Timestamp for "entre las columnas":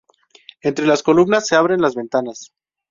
0.63-1.45